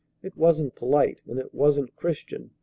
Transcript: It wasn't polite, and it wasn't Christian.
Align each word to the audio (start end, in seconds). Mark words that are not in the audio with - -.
It 0.23 0.35
wasn't 0.35 0.73
polite, 0.73 1.21
and 1.27 1.37
it 1.37 1.53
wasn't 1.53 1.95
Christian. 1.95 2.49